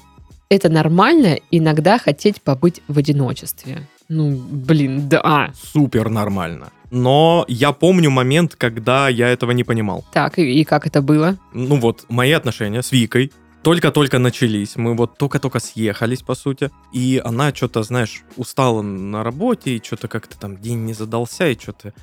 [0.49, 3.89] Это нормально иногда хотеть побыть в одиночестве.
[4.09, 5.51] Ну, блин, да.
[5.73, 6.71] Супер нормально.
[6.91, 10.05] Но я помню момент, когда я этого не понимал.
[10.13, 11.37] Так, и, и как это было?
[11.53, 14.77] Ну вот, мои отношения с Викой только-только начались.
[14.77, 16.71] Мы вот только-только съехались, по сути.
[16.93, 21.59] И она что-то, знаешь, устала на работе, и что-то как-то там день не задался, и
[21.59, 21.95] что-то...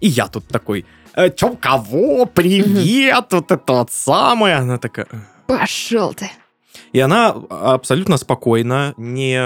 [0.00, 2.26] И я тут такой, «Э, чё, кого?
[2.26, 3.26] Привет!
[3.30, 4.56] Вот это вот самое.
[4.56, 5.06] Она такая...
[5.10, 5.16] «Э».
[5.46, 6.28] Пошел ты.
[6.96, 9.38] И она абсолютно спокойно, не,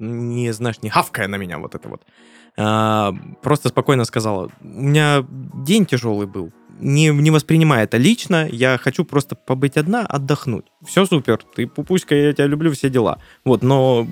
[0.00, 2.02] не знаешь, не хавкая на меня вот это вот,
[2.56, 8.76] а, просто спокойно сказала, у меня день тяжелый был, не, не воспринимай это лично, я
[8.76, 10.64] хочу просто побыть одна, отдохнуть.
[10.84, 13.18] Все супер, ты пупуська, я тебя люблю, все дела.
[13.44, 14.04] Вот, но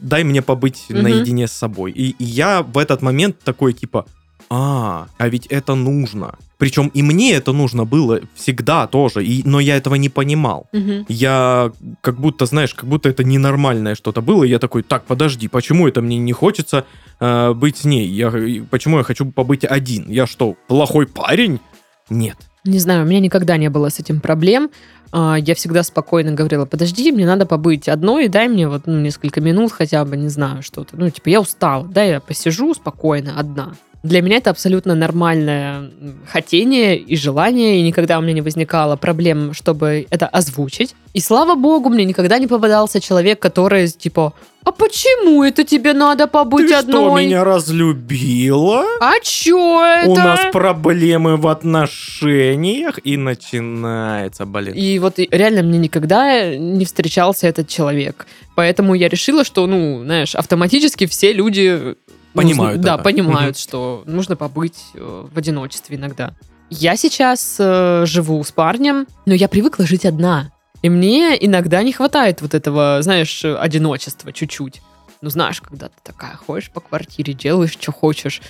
[0.00, 1.02] дай мне побыть Мгм.
[1.02, 1.90] наедине с собой.
[1.90, 4.06] И, и я в этот момент такой, типа,
[4.50, 6.34] а, а ведь это нужно.
[6.58, 11.06] Причем и мне это нужно было всегда тоже, и, но я этого не понимал Мгм.
[11.08, 14.44] я как будто, знаешь, как будто это ненормальное что-то было.
[14.44, 16.84] и Я такой, так, подожди, почему это мне не хочется
[17.20, 18.06] э, быть с ней?
[18.08, 18.30] Я,
[18.70, 20.10] почему я хочу побыть один?
[20.10, 21.60] Я что, плохой парень?
[22.10, 22.36] Нет.
[22.64, 24.68] Не знаю, у меня никогда не было с этим проблем.
[25.12, 29.40] А, Я всегда спокойно говорила, подожди, мне надо побыть одной, дай мне вот ну, несколько
[29.40, 30.96] минут хотя бы, не знаю, что-то.
[30.96, 33.72] Ну, типа, я устала, да, я посижу спокойно одна.
[34.02, 35.90] Для меня это абсолютно нормальное
[36.26, 40.94] хотение и желание, и никогда у меня не возникало проблем, чтобы это озвучить.
[41.12, 44.32] И слава богу, мне никогда не попадался человек, который типа,
[44.64, 46.94] а почему это тебе надо побыть Ты одной?
[46.94, 48.84] что, меня разлюбила?
[49.00, 50.10] А чё это?
[50.10, 54.74] У нас проблемы в отношениях, и начинается, блин.
[54.74, 58.26] И вот реально мне никогда не встречался этот человек.
[58.54, 61.96] Поэтому я решила, что, ну, знаешь, автоматически все люди...
[62.34, 63.02] Понимают нужно- да, это.
[63.04, 63.60] понимают, Мгм.
[63.60, 66.32] что нужно побыть э, в одиночестве иногда.
[66.70, 70.52] Я сейчас э, живу с парнем, но я привыкла жить одна.
[70.82, 74.80] И мне иногда не хватает вот этого, знаешь, э, одиночества чуть-чуть.
[75.22, 78.40] Ну, знаешь, когда ты такая ходишь по квартире, делаешь, что хочешь.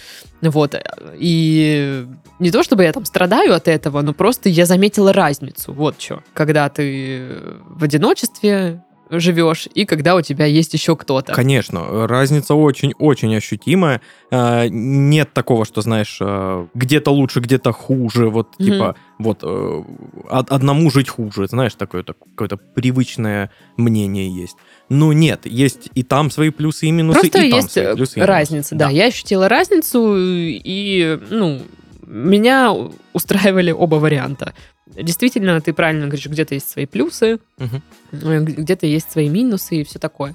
[0.42, 0.74] Вот.
[0.74, 0.82] э,
[1.18, 2.06] И
[2.38, 5.72] не то, чтобы я там страдаю от этого, но просто я заметила разницу.
[5.72, 6.22] Вот что.
[6.34, 7.26] Когда ты
[7.68, 11.32] в одиночестве живешь, и когда у тебя есть еще кто-то.
[11.34, 14.00] Конечно, разница очень-очень ощутимая.
[14.30, 18.28] Э, Нет такого, что, знаешь, э, где-то лучше, где-то хуже.
[18.28, 18.64] Вот, Мгм.
[18.70, 19.82] типа, вот, э,
[20.30, 21.46] од- одному жить хуже.
[21.48, 24.56] Знаешь, такое так- какое-то привычное мнение есть.
[24.88, 27.94] Ну, нет, есть и там свои плюсы и минусы, Просто и там есть свои э,
[27.94, 28.32] плюсы и минусы.
[28.32, 28.90] разница, да.
[28.90, 31.60] Я ощутила разницу, и, ну,
[32.06, 32.74] меня
[33.12, 34.52] устраивали оба варианта.
[34.94, 39.98] Действительно, ты правильно говоришь, где-то есть свои плюсы, э, где-то есть свои минусы и все
[39.98, 40.34] такое.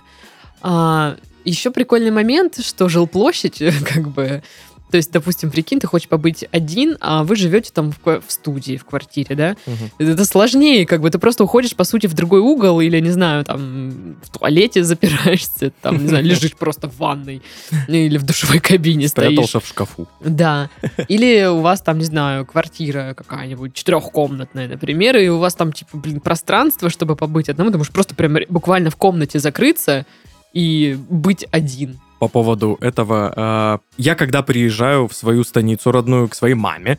[0.62, 3.62] А, еще прикольный момент, что жилплощадь,
[3.94, 4.44] как бы,
[4.92, 8.78] то есть, допустим, прикинь, ты хочешь побыть один, а вы живете там в, в студии,
[8.78, 9.56] в квартире, да?
[9.66, 9.92] Мгм.
[9.98, 13.44] Это сложнее, как бы ты просто уходишь, по сути, в другой угол или, не знаю,
[13.44, 17.42] там, в туалете запираешься, там, не знаю, лежишь просто в ванной
[17.88, 19.34] или в душевой кабине стоишь.
[19.34, 20.08] Спрятался в шкафу.
[20.22, 20.70] Да.
[21.08, 25.98] Или у вас там, не знаю, квартира какая-нибудь, четырехкомнатная, например, и у вас там, типа,
[25.98, 30.06] блин, пространство, чтобы побыть одному, ты можешь просто прям буквально в комнате закрыться
[30.54, 32.00] и быть один.
[32.20, 36.98] По поводу этого, э, я когда приезжаю в свою станицу родную к своей маме.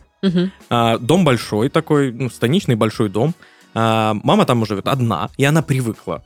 [0.69, 3.33] А, Дом большой такой, ну, станичный большой дом.
[3.73, 6.23] А, Мама там живет одна, и она привыкла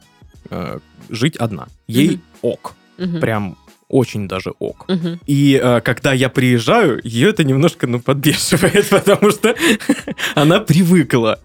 [0.50, 1.68] э, жить одна.
[1.88, 2.22] Ей Мгм.
[2.42, 3.20] ок, Мгм.
[3.20, 3.58] прям
[3.92, 4.86] очень даже ок.
[4.88, 5.20] Мгм.
[5.28, 9.54] И э, когда я приезжаю, ее это немножко, ну, подбешивает, потому что
[10.36, 11.40] она привыкла.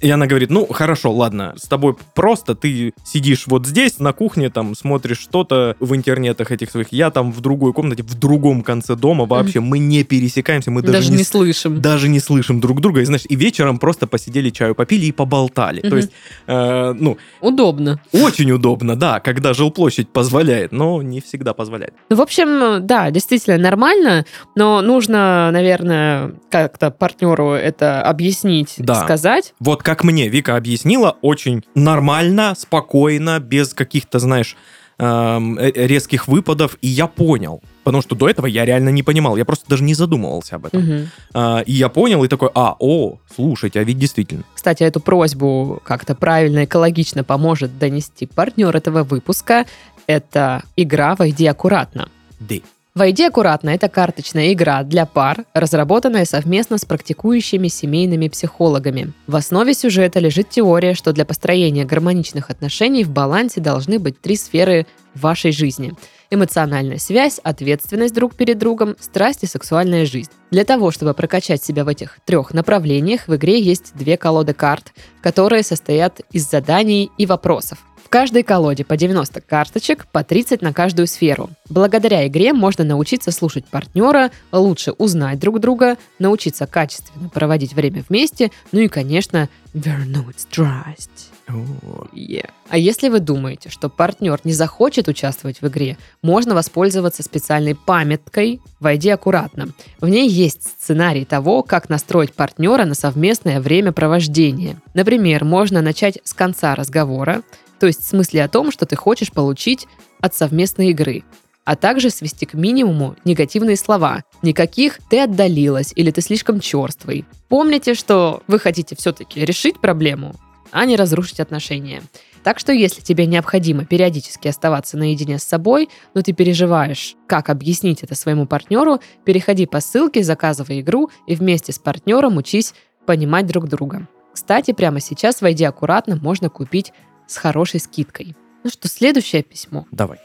[0.00, 4.50] И она говорит, ну, хорошо, ладно, с тобой просто, ты сидишь вот здесь, на кухне,
[4.50, 8.96] там, смотришь что-то в интернетах этих своих, я там в другой комнате, в другом конце
[8.96, 11.80] дома вообще, мы не пересекаемся, мы Даже, даже, не не слышим.
[11.80, 15.80] даже не слышим друг друга, и знаешь, и вечером просто посидели чаю попили и поболтали.
[15.80, 15.96] То Мгм.
[15.96, 16.10] есть,
[16.46, 18.00] э, ну, Удобно.
[18.12, 21.92] очень удобно, да, когда жилплощадь позволяет, но не всегда всегда позволять.
[22.08, 28.94] Ну, в общем, да, действительно нормально, но нужно, наверное, как-то партнеру это объяснить, Да.
[29.04, 29.52] сказать.
[29.60, 34.56] Вот как мне Вика объяснила, очень нормально, спокойно, без каких-то, знаешь,
[34.98, 37.60] эм, э, резких выпадов, и я понял.
[37.82, 40.82] Потому что до этого я реально не понимал, я просто даже не задумывался об этом.
[40.82, 41.08] Мгм.
[41.34, 44.44] А, и я понял, и такой, а, о, слушайте, а ведь действительно.
[44.54, 49.66] Кстати, эту просьбу как-то правильно, экологично поможет донести партнер этого выпуска.
[50.06, 52.08] Это игра «Войди аккуратно».
[52.40, 52.56] Да.
[52.94, 59.12] «Войди аккуратно»— это карточная игра для пар, разработанная совместно с практикующими семейными психологами.
[59.26, 64.36] В основе сюжета лежит теория, что для построения гармоничных отношений в балансе должны быть три
[64.36, 64.86] сферы
[65.16, 65.92] вашей жизни.
[66.30, 70.30] Эмоциональная связь, ответственность друг перед другом, страсть и сексуальная жизнь.
[70.52, 74.92] Для того, чтобы прокачать себя в этих трех направлениях, в игре есть две колоды карт,
[75.20, 77.78] которые состоят из заданий и вопросов.
[78.14, 81.50] В каждой колоде по 90 карточек, по 30 на каждую сферу.
[81.68, 88.52] Благодаря игре можно научиться слушать партнера, лучше узнать друг друга, научиться качественно проводить время вместе,
[88.70, 91.32] ну и, конечно, вернуть страсть.
[91.48, 92.48] Yeah.
[92.68, 98.60] А если вы думаете, что партнер не захочет участвовать в игре, можно воспользоваться специальной памяткой
[98.80, 99.68] «Войди аккуратно».
[100.00, 104.80] В ней есть сценарий того, как настроить партнера на совместное времяпровождение.
[104.94, 107.42] Например, можно начать с конца разговора,
[107.78, 109.86] то есть с мысли о том, что ты хочешь получить
[110.20, 111.24] от совместной игры,
[111.64, 114.22] а также свести к минимуму негативные слова.
[114.42, 117.24] Никаких «ты отдалилась» или «ты слишком черствый».
[117.48, 120.34] Помните, что вы хотите все-таки решить проблему,
[120.70, 122.02] а не разрушить отношения.
[122.42, 128.02] Так что если тебе необходимо периодически оставаться наедине с собой, но ты переживаешь, как объяснить
[128.02, 132.74] это своему партнеру, переходи по ссылке, заказывай игру и вместе с партнером учись
[133.06, 134.06] понимать друг друга.
[134.34, 136.92] Кстати, прямо сейчас, войди аккуратно, можно купить
[137.26, 138.36] с хорошей скидкой.
[138.62, 139.86] Ну что, следующее письмо.
[139.90, 140.18] Давай.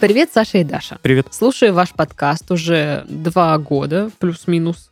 [0.00, 0.98] Привет, Саша и Даша.
[1.02, 1.28] Привет.
[1.30, 4.90] Слушаю ваш подкаст уже два года, плюс-минус,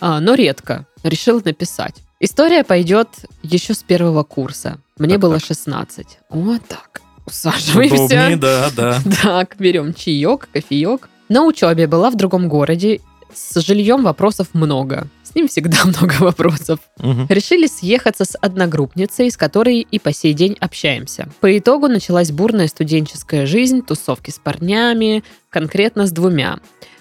[0.00, 0.86] а, но редко.
[1.02, 1.96] Решил написать.
[2.20, 3.08] История пойдет
[3.42, 4.78] еще с первого курса.
[4.98, 5.44] Мне Так, было так.
[5.46, 6.18] 16.
[6.30, 7.00] Вот так.
[7.26, 7.94] Усаживаемся.
[8.04, 8.98] Удобнее, да, да.
[9.22, 11.08] Так, берем чаек, кофеек.
[11.28, 13.00] На учебе была в другом городе.
[13.34, 15.08] С жильем вопросов много.
[15.32, 16.80] С ним всегда много вопросов.
[16.98, 17.26] Мгм.
[17.30, 21.28] Решили съехаться с одногруппницей, с которой и по сей день общаемся.
[21.40, 26.58] По итогу началась бурная студенческая жизнь, тусовки с парнями, конкретно с двумя.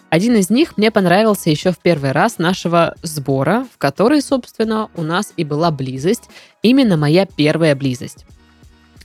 [0.09, 5.03] Один из них мне понравился еще в первый раз нашего сбора, в который, собственно, у
[5.03, 6.23] нас и была близость.
[6.61, 8.25] Именно моя первая близость.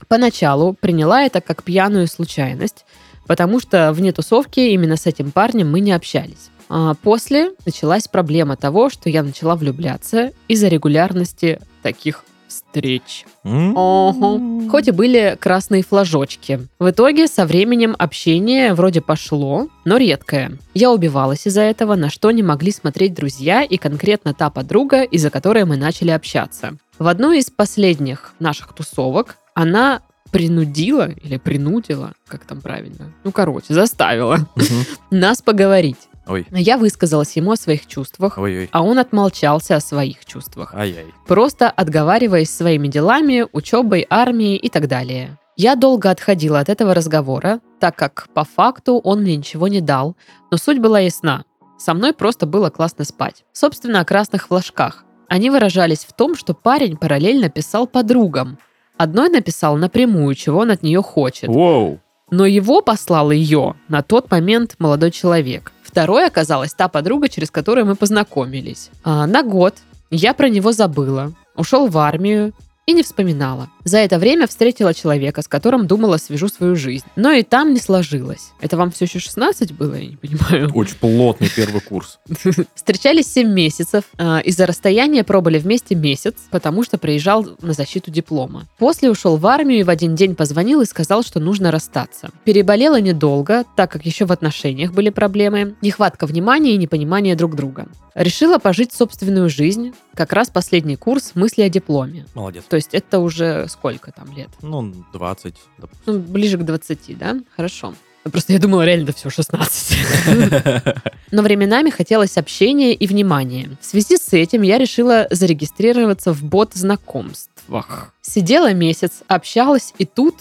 [0.07, 2.85] Поначалу приняла это как пьяную случайность,
[3.27, 6.51] потому что вне тусовки именно с этим парнем мы не общались.
[6.69, 13.25] А после началась проблема того, что я начала влюбляться из-за регулярности таких встреч.
[13.45, 14.41] Ого.
[14.71, 16.61] Хоть и были красные флажочки.
[16.79, 20.53] В итоге со временем общение вроде пошло, но редкое.
[20.75, 25.31] Я убивалась из-за этого, на что не могли смотреть друзья и конкретно та подруга, из-за
[25.31, 26.77] которой мы начали общаться.
[26.99, 30.01] В одной из последних наших тусовок она
[30.31, 34.85] принудила или принудила, как там правильно, ну короче, заставила Мгм.
[35.11, 35.99] нас поговорить.
[36.27, 38.69] Ой, Я высказалась ему о своих чувствах, ой-ой.
[38.73, 41.07] а он отмолчался о своих чувствах Ай-яй.
[41.27, 45.39] просто отговариваясь своими делами, учебой, армией и так далее.
[45.57, 50.17] Я долго отходила от этого разговора, так как по факту он мне ничего не дал,
[50.51, 51.45] но суть была ясна.
[51.79, 53.45] Со мной просто было классно спать.
[53.53, 55.05] Собственно, о красных флажках.
[55.29, 58.59] Они выражались в том, что парень параллельно писал подругам.
[58.97, 61.49] Одной написал напрямую, чего он от нее хочет.
[61.49, 62.01] Воу.
[62.31, 65.73] Но его послал ее на тот момент молодой человек.
[65.97, 68.91] Второй оказалась та подруга, через которую мы познакомились.
[69.03, 69.77] А, на год
[70.11, 72.53] я про него забыла, ушел в армию
[72.87, 73.69] и не вспоминала.
[73.85, 77.05] За это время встретила человека, с которым думала свяжу свою жизнь.
[77.17, 78.53] Но и там не сложилось.
[78.61, 80.71] Это вам все еще 16 было, я не понимаю.
[80.73, 82.21] Очень плотный первый курс.
[82.75, 84.05] Встречались 7 месяцев.
[84.19, 88.67] А, Из-за расстояния пробыли вместе месяц, потому что приезжал на защиту диплома.
[88.79, 92.31] После ушел в армию и в один день позвонил и сказал, что нужно расстаться.
[92.45, 97.89] Переболела недолго, так как еще в отношениях были проблемы, нехватка внимания и непонимание друг друга.
[98.15, 102.25] Решила пожить собственную жизнь, как раз последний курс мысли о дипломе.
[102.35, 102.65] Молодец.
[102.67, 104.51] То есть это уже сколько там лет?
[104.63, 105.55] Ну, 20.
[105.79, 106.03] допустим.
[106.07, 107.37] Ну, ближе к 20, да?
[107.55, 107.95] Хорошо.
[108.31, 109.99] Просто я думала, реально, да все, 16.
[111.31, 113.77] Но временами хотелось общения и внимания.
[113.81, 118.13] В связи с этим я решила зарегистрироваться в бот знакомствах.
[118.23, 120.35] Сидела месяц, общалась, и тут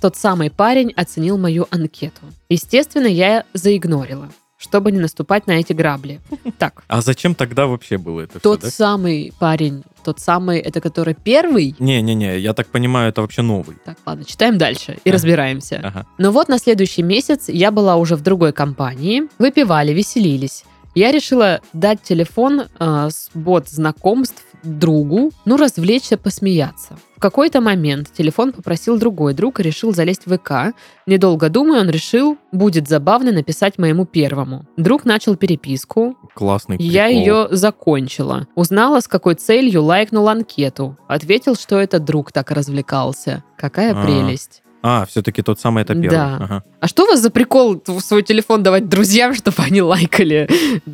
[0.00, 2.20] тот самый парень оценил мою анкету.
[2.48, 4.30] Естественно, я заигнорила.
[4.58, 6.20] Чтобы не наступать на эти грабли.
[6.58, 8.72] Так, А зачем тогда вообще было это тот все, да?
[8.72, 11.76] самый парень, тот самый, это который первый.
[11.78, 13.76] Не-не-не, я так понимаю, это вообще новый.
[13.84, 15.14] Так, ладно, читаем дальше и Ага.
[15.14, 15.80] разбираемся.
[15.84, 16.06] Ага.
[16.18, 20.64] Но вот на следующий месяц я была уже в другой компании, выпивали, веселились.
[20.98, 26.98] Я решила дать телефон э, с бот знакомств другу, ну, развлечься, посмеяться.
[27.16, 30.74] В какой-то момент телефон попросил другой друг и решил залезть в ВК.
[31.06, 34.66] Недолго думая, он решил, будет забавно написать моему первому.
[34.76, 37.20] Друг начал переписку, Классный я прикол.
[37.20, 38.48] ее закончила.
[38.56, 40.96] Узнала, с какой целью лайкнул анкету.
[41.06, 43.44] Ответил, что это друг так развлекался.
[43.56, 44.02] Какая А.
[44.04, 44.62] прелесть.
[44.82, 46.10] А, все-таки тот самый это первый.
[46.10, 46.36] Да.
[46.40, 46.62] Ага.
[46.80, 50.48] А что у вас за прикол в свой телефон давать друзьям, чтобы они лайкали,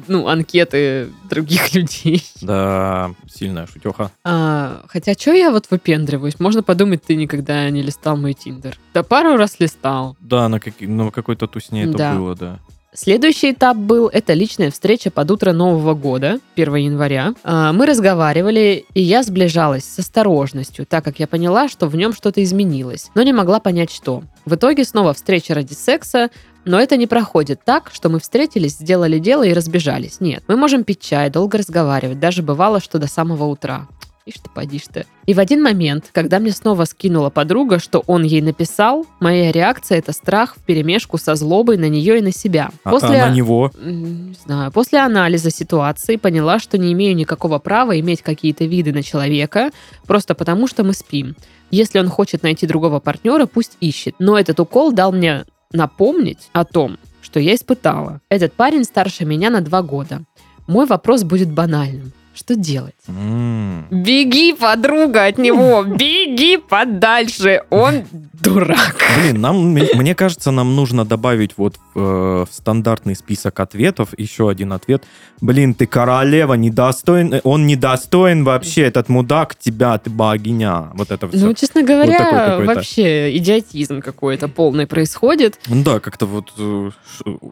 [0.08, 2.22] ну, анкеты других людей?
[2.40, 4.10] Да, сильная шутеха.
[4.24, 6.40] А, хотя, что я вот выпендриваюсь?
[6.40, 8.78] Можно подумать, ты никогда не листал мой Тиндер.
[8.94, 10.16] Да пару раз листал.
[10.20, 12.14] Да, на, каки- на какой-то тусне это Да.
[12.14, 12.58] было, да.
[12.96, 17.34] Следующий этап был, это личная встреча под утро Нового года, 1 января.
[17.42, 22.12] А, Мы разговаривали, и я сближалась с осторожностью, так как я поняла, что в нем
[22.12, 24.22] что-то изменилось, но не могла понять, что.
[24.44, 26.30] В итоге снова встреча ради секса,
[26.64, 30.20] но это не проходит так, что мы встретились, сделали дело и разбежались.
[30.20, 33.88] Нет, мы можем пить чай, долго разговаривать, даже бывало, что до самого утра.
[34.26, 35.04] Ишь ты, поди ты.
[35.26, 39.98] И в один момент, когда мне снова скинула подруга, что он ей написал, моя реакция—
[39.98, 42.70] это страх в перемешку со злобой на нее и на себя.
[42.84, 43.20] А- После...
[43.20, 43.70] а на него?
[43.78, 44.72] Не знаю.
[44.72, 49.72] После анализа ситуации поняла, что не имею никакого права иметь какие-то виды на человека,
[50.06, 51.36] просто потому что мы спим.
[51.70, 54.14] Если он хочет найти другого партнера, пусть ищет.
[54.18, 58.22] Но этот укол дал мне напомнить о том, что я испытала.
[58.30, 60.22] Этот парень старше меня на два года.
[60.66, 62.14] Мой вопрос будет банальным.
[62.34, 62.94] Что делать?
[63.06, 65.84] Беги, подруга, от него!
[65.86, 67.62] Беги подальше!
[67.70, 68.04] Он
[68.42, 68.96] дурак.
[69.20, 74.50] Блин, нам, мне кажется, нам нужно добавить вот в, э, в стандартный список ответов еще
[74.50, 75.04] один ответ.
[75.40, 80.90] Блин, ты королева, недостоин, он недостоин вообще, этот мудак тебя, ты богиня.
[80.94, 81.46] Вот это все.
[81.46, 82.74] Ну, честно такой говоря, какой-то.
[82.74, 85.58] вообще идиотизм какой-то полный происходит.
[85.68, 86.90] да, как-то вот э,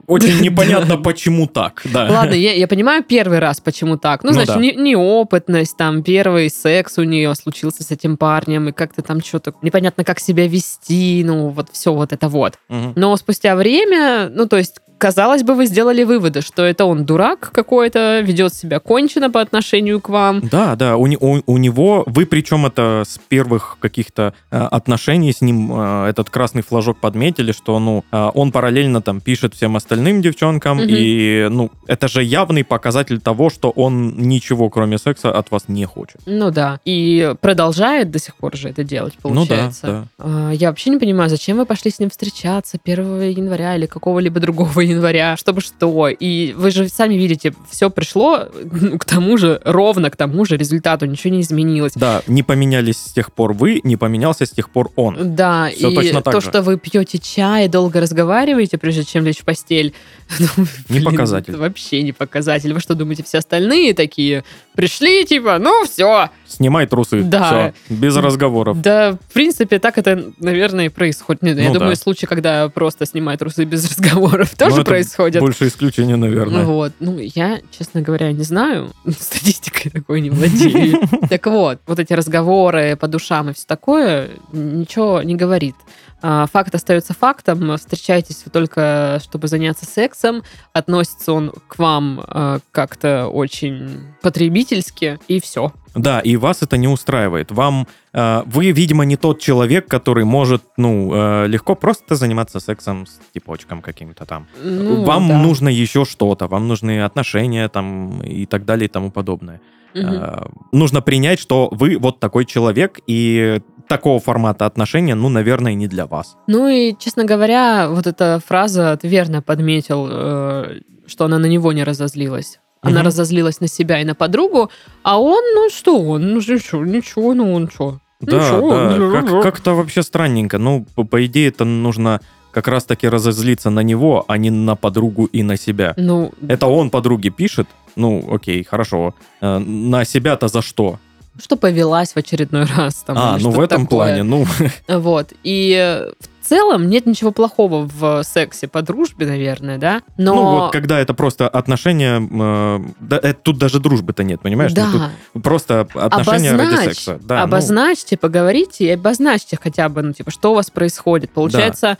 [0.06, 1.82] очень непонятно, почему так.
[1.92, 4.24] Ладно, я, я понимаю первый раз, почему так.
[4.24, 4.71] Ну, Ну значит.
[4.74, 9.54] Не- неопытность, там, первый секс у нее случился с этим парнем, и как-то там что-то
[9.62, 12.58] непонятно, как себя вести, ну, вот все вот это вот.
[12.68, 12.92] Мгм.
[12.96, 17.50] Но спустя время, ну, то есть, казалось бы, вы сделали выводы, что это он дурак
[17.52, 20.40] какой-то, ведет себя кончено по отношению к вам.
[20.48, 25.40] Да, да, у, у- у него, вы причем это с первых каких-то э, отношений с
[25.40, 30.22] ним э, этот красный флажок подметили, что, ну, э, он параллельно там пишет всем остальным
[30.22, 30.86] девчонкам, Мгм.
[30.88, 35.84] и, ну, это же явный показатель того, что он ничего, кроме секса, от вас не
[35.84, 36.20] хочет.
[36.26, 36.78] Ну да.
[36.84, 39.86] И продолжает до сих пор же это делать, получается.
[40.18, 43.74] Ну да, А, Я вообще не понимаю, зачем вы пошли с ним встречаться 1 января
[43.76, 46.08] или какого-либо другого января, чтобы что.
[46.08, 50.56] И вы же сами видите, все пришло ну, к тому же, ровно к тому же
[50.56, 51.92] результату, ничего не изменилось.
[51.94, 55.34] Да, не поменялись с тех пор вы, не поменялся с тех пор он.
[55.34, 56.48] Да, Всё и точно так то, же.
[56.48, 59.92] что вы пьете чай, долго разговариваете, прежде чем лечь в постель,
[60.38, 60.46] ну,
[60.88, 61.52] Не блин, показатель.
[61.54, 62.72] это Вообще не показатель.
[62.72, 67.72] Вы что думаете, все остальные такие пришли, типа, ну все, Снимай трусы, Да.
[67.88, 68.80] все, без разговоров.
[68.80, 71.42] Да, в принципе, так это, наверное, и происходит.
[71.42, 71.96] Нет, я Ну думаю, да.
[71.96, 75.40] случаи, когда просто снимают трусы без разговоров, тоже это происходят.
[75.40, 76.64] Больше исключения, наверное.
[76.64, 76.92] Вот.
[77.00, 78.92] Ну, я, честно говоря, не знаю.
[79.18, 81.00] Статистикой такой не владею.
[81.28, 85.74] Так вот, вот эти разговоры по душам и все такое ничего не говорит.
[86.22, 87.76] А, Факт остается фактом.
[87.76, 90.42] Встречаетесь вы только, чтобы заняться сексом.
[90.72, 95.72] Относится он к вам э, как-то очень потребительски, и все.
[95.94, 97.50] Да, и вас это не устраивает.
[97.50, 103.20] Вам э, вы, видимо, не тот человек, который может, ну, легко просто заниматься сексом с
[103.34, 104.46] типочком каким-то там.
[104.62, 105.38] Ну, вам да.
[105.38, 109.60] нужно еще что-то, вам нужны отношения там и так далее и тому подобное.
[109.94, 113.60] Э, нужно принять, что вы вот такой человек, и
[113.92, 116.36] такого формата отношения, ну, наверное, не для вас.
[116.46, 121.72] Ну и, честно говоря, вот эта фраза ты верно подметил, э, что она на него
[121.74, 122.58] не разозлилась.
[122.80, 123.06] Она Мгм.
[123.06, 124.70] разозлилась на себя и на подругу,
[125.02, 127.98] а он, ну что он, ну ничего, ничего, ну он что?
[128.20, 129.42] Да, Ничего, да, ну, как- ну.
[129.42, 130.58] как-то вообще странненько.
[130.58, 132.20] Ну, по, по идее, это нужно
[132.52, 135.92] как раз-таки разозлиться на него, а не на подругу и на себя.
[135.96, 139.14] Ну, Это он подруге пишет, ну, окей, хорошо.
[139.42, 140.98] Э, На себя-то за что?
[141.40, 142.96] Что повелась в очередной раз.
[143.06, 143.98] Там, а, ну в этом такое.
[143.98, 144.46] плане, ну,
[144.88, 145.32] Вот.
[145.42, 150.02] И э, в целом нет ничего плохого в сексе по дружбе, наверное, да?
[150.16, 150.34] Но...
[150.34, 154.72] ну вот когда это просто отношения, э, да, э, тут даже дружбы-то нет, понимаешь?
[154.74, 155.10] Ну, да.
[155.32, 157.18] тут просто отношения ради Обозначь, секса.
[157.22, 161.30] Да, ну, обозначьте, поговорите и обозначьте хотя бы, ну, типа, что у вас происходит.
[161.30, 161.96] Получается, А,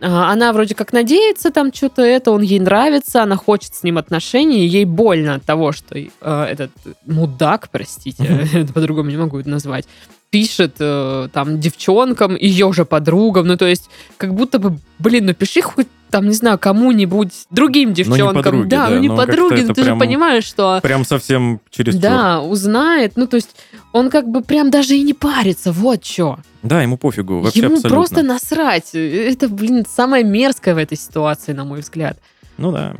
[0.00, 4.64] Она вроде как надеется там что-то это, он ей нравится, она хочет с ним отношений,
[4.64, 6.70] и ей больно от того, что э, этот
[7.06, 9.86] мудак, простите, это по-другому не могу это назвать,
[10.30, 15.34] пишет э, там девчонкам, ее же подругам, ну то есть как будто бы, блин, ну
[15.34, 18.42] пиши хоть там, не знаю, кому-нибудь, другим девчонкам.
[18.42, 20.80] подруге, да, да, ну не ну, подруге, это ну ты прям- же понимаешь, что...
[20.82, 23.12] Прям совсем через Да, узнает.
[23.16, 23.50] Ну, то есть
[23.92, 26.38] он как бы прям даже и не парится, вот что.
[26.62, 27.90] Да, ему пофигу, вообще Ему абсолютно.
[27.90, 28.94] просто насрать.
[28.94, 32.16] Это, блин, самое мерзкое в этой ситуации, на мой взгляд.
[32.58, 32.94] Ну да.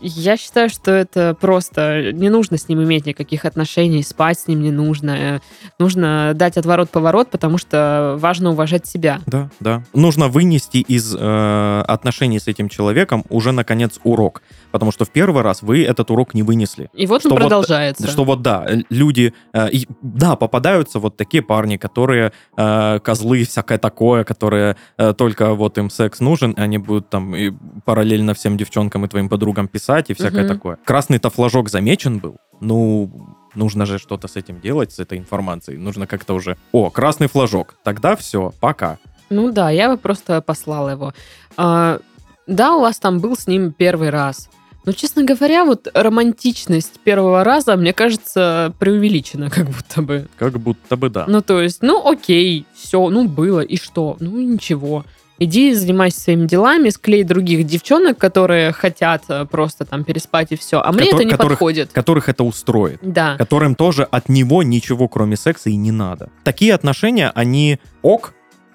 [0.00, 4.62] Я считаю, что это просто не нужно с ним иметь никаких отношений, спать с ним
[4.62, 5.10] не нужно.
[5.10, 5.40] Э,
[5.78, 9.20] Нужно дать отворот-поворот, потому что важно уважать себя.
[9.26, 9.82] Да, да.
[9.92, 14.42] Нужно вынести из э, отношений с этим человеком уже, наконец, урок.
[14.74, 16.90] Потому что в первый раз вы этот урок не вынесли.
[16.94, 18.08] И вот Что он вот- продолжается.
[18.08, 23.44] Что вот да, э, люди, э, и, да, попадаются вот такие парни, которые э, козлы,
[23.44, 27.52] всякое такое, которые э, только вот им секс нужен, и они будут там и
[27.84, 30.54] параллельно всем девчонкам и твоим подругам писать и всякое Мгм.
[30.54, 30.78] такое.
[30.84, 33.12] Красный-то флажок замечен был, ну,
[33.54, 35.78] нужно же что-то с этим делать, с этой информацией.
[35.78, 38.98] Нужно как-то уже, о, красный флажок, тогда все, пока.
[39.30, 41.12] Ну да, я бы просто послала его.
[41.56, 42.00] А,
[42.48, 44.50] да, у вас там был с ним первый раз.
[44.84, 50.28] Но, честно говоря, вот романтичность первого раза, мне кажется, преувеличена как будто бы.
[50.36, 51.24] Как будто бы да.
[51.26, 54.16] Ну, то есть, ну, окей, все, ну, было, и что?
[54.20, 55.04] Ну, ничего.
[55.40, 60.80] Иди занимайся своими делами, склей других девчонок, которые хотят э, просто там переспать и все.
[60.80, 61.92] А мне Котор- это не которых- подходит.
[61.92, 63.00] Которых это устроит.
[63.02, 63.36] Да.
[63.36, 66.28] которым тоже от него ничего, кроме секса, и не надо.
[66.44, 68.32] Такие отношения, они ок,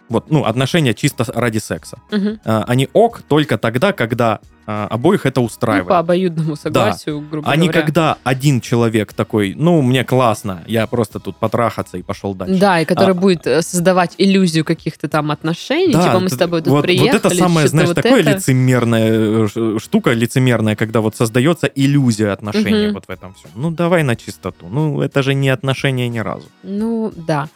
[0.09, 1.99] вот, ну, отношения чисто ради секса.
[2.11, 2.39] Мгм.
[2.45, 4.39] А, Они ок только тогда, когда
[4.71, 5.87] а, обоих это Ну, устраивает.
[5.87, 7.81] по обоюдному согласию, грубо а не говоря.
[7.81, 12.59] когда один человек такой, ну, мне классно, я просто тут потрахаться и пошел дальше.
[12.59, 15.93] Да, и который А- будет э, создавать иллюзию каких-то там отношений.
[15.93, 17.09] Да, типа мы с тобой тут вот, приехали.
[17.13, 18.31] Вот это самое, знаешь, вот такое это.
[18.35, 22.93] лицемерная э, штука, лицемерная, когда вот создается иллюзия отношений Мгм.
[22.93, 23.49] вот в этом всем.
[23.55, 24.67] Ну, давай на чистоту.
[24.69, 26.45] Ну, это же не отношения ни разу.
[26.61, 27.49] Ну, да.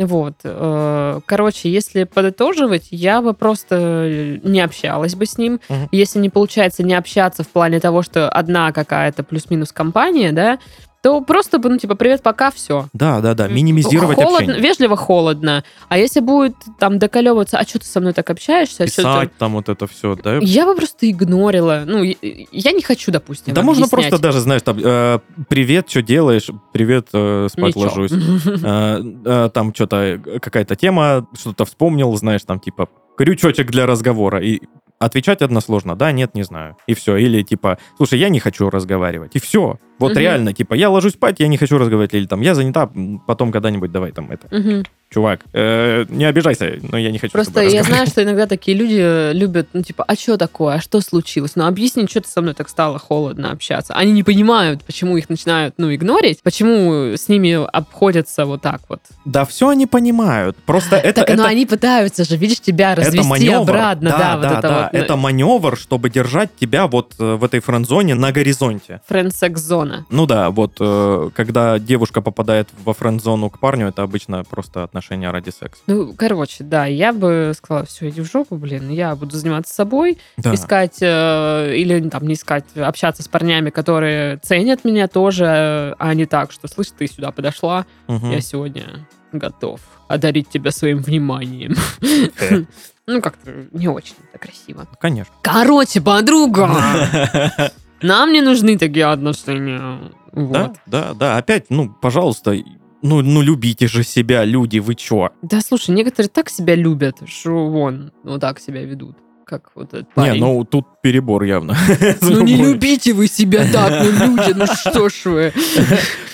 [0.00, 0.34] Вот.
[0.44, 5.60] э, Короче, если подытоживать, я бы просто э, не общалась бы с ним.
[5.68, 5.88] Мгм.
[5.92, 10.58] Если не получается не общаться в плане того, что одна какая-то плюс-минус компания, да,
[11.02, 12.88] то просто бы, ну, типа, привет, пока, все.
[12.92, 14.60] Да, да, да, минимизировать холодно, общение.
[14.62, 15.64] Вежливо холодно.
[15.88, 18.84] А если будет там доколевываться, а что ты со мной так общаешься?
[18.84, 20.38] А чё ты- Писать там вот это все, да?
[20.42, 21.84] Я бы просто игнорила.
[21.86, 22.16] Ну, я-
[22.52, 24.10] я не хочу, допустим, Да можно объяснять.
[24.10, 26.48] просто даже, знаешь, там, э, привет, что делаешь?
[26.72, 27.82] Привет, э, спать Ничего.
[27.82, 28.12] ложусь.
[28.62, 34.40] Э, э, там что-то, какая-то тема, что-то вспомнил, знаешь, там, типа, крючочек для разговора.
[34.42, 34.60] И
[34.98, 36.76] отвечать односложно, да, нет, не знаю.
[36.86, 37.16] И все.
[37.16, 39.34] Или типа, слушай, я не хочу разговаривать.
[39.34, 39.78] И все.
[40.00, 40.20] Вот Мгм.
[40.20, 42.14] реально, типа, я ложусь спать, я не хочу разговаривать.
[42.14, 42.90] Или там, я занята,
[43.26, 44.48] потом когда-нибудь давай там это.
[44.50, 44.84] Мгм.
[45.12, 49.32] Чувак, э, не обижайся, но я не хочу Просто я знаю, что иногда такие люди
[49.32, 51.56] любят, ну, типа, а что такое, а что случилось?
[51.56, 53.92] Ну, объясни, что ты со мной так стало холодно общаться.
[53.94, 59.00] Они не понимают, почему их начинают, ну, игнорить, почему с ними обходятся вот так вот.
[59.24, 60.56] Да все они понимают.
[60.58, 61.24] Просто это...
[61.24, 61.46] так, ну, это...
[61.46, 64.82] они пытаются же, видишь, тебя развести это маневр, обратно, да, да, вот да, это да.
[64.82, 64.92] вот.
[64.92, 69.00] ну, Это маневр, чтобы держать тебя вот э, в этой френд-зоне на горизонте.
[69.08, 69.89] Френд-секс-зона.
[70.10, 75.30] Ну да, вот э, когда девушка попадает во френд-зону к парню, это обычно просто отношения
[75.30, 75.82] ради секса.
[75.86, 80.18] Ну, короче, да, я бы сказала, все, иди в жопу, блин, я буду заниматься собой,
[80.36, 80.54] Да.
[80.54, 86.26] искать э, или там не искать, общаться с парнями, которые ценят меня тоже, а не
[86.26, 88.30] так, что, слышь, ты сюда подошла, Мгм.
[88.30, 91.74] я сегодня готов одарить тебя своим вниманием.
[93.06, 94.86] Ну, как-то не очень это красиво.
[95.00, 95.34] Конечно.
[95.42, 96.70] Короче, подруга,
[98.02, 100.12] нам не нужны такие отношения.
[100.32, 100.76] Да, Вот.
[100.86, 101.36] да, да.
[101.36, 102.54] Опять, ну, пожалуйста,
[103.02, 105.30] ну, ну любите же себя, люди, вы чё?
[105.42, 109.16] Да, слушай, некоторые так себя любят, что вон, вот так себя ведут,
[109.50, 110.40] как вот этот Не, парень.
[110.40, 111.76] ну тут перебор явно.
[112.22, 115.52] Ну не любите вы себя так, ну люди, ну что ж вы.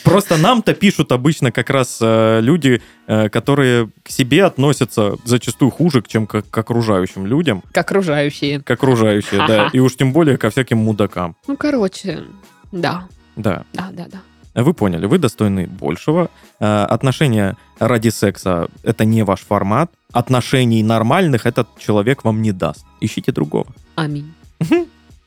[0.05, 6.03] Просто нам-то пишут обычно как раз э, люди, э, которые к себе относятся зачастую хуже,
[6.07, 8.61] чем к, к окружающим людям, К окружающие.
[8.61, 11.35] к окружающие, да, и уж тем более ко всяким мудакам.
[11.49, 12.23] Ну, короче,
[12.71, 14.19] да, Да, да, да, да.
[14.63, 16.31] Вы поняли, вы достойны большего.
[16.61, 19.91] Э, Отношения ради секса— это не ваш формат.
[20.13, 22.85] Отношений нормальных этот человек вам не даст.
[23.01, 23.67] Ищите другого.
[23.97, 24.33] Аминь.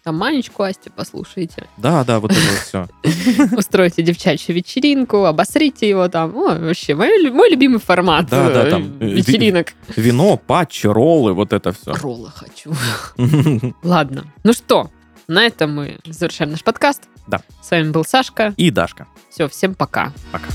[0.04, 1.68] Там Манечку Асти послушайте.
[1.78, 2.88] Да, да, вот это вот все.
[3.58, 6.36] Устройте девчачью вечеринку, обосрите его там.
[6.36, 9.74] О, вообще, мой, мой любимый формат Да, да, э, там, э, вечеринок.
[9.96, 11.94] Вино, патчи, роллы, вот это все.
[11.94, 12.74] Ролла хочу.
[13.84, 14.24] Ладно.
[14.44, 14.90] Ну что,
[15.28, 17.04] на этом мы завершаем наш подкаст.
[17.30, 17.42] Да.
[17.62, 18.54] С вами был Сашка.
[18.58, 19.08] И Дашка.
[19.30, 20.12] Все, всем пока.
[20.32, 20.48] Пока.